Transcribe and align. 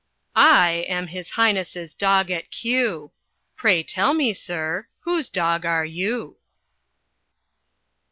I 0.35 0.83
am 0.89 1.05
His 1.09 1.29
Highness' 1.37 1.93
dog 1.93 2.31
at 2.31 2.49
Kew; 2.49 3.11
Pray 3.55 3.83
tell 3.83 4.15
me, 4.15 4.33
sir, 4.33 4.87
whose 5.01 5.29
dog 5.29 5.63
are 5.63 5.85
you? 5.85 6.37